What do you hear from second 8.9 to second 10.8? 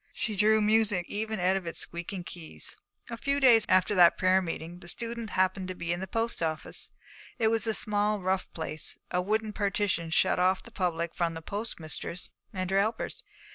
a wooden partition shut off the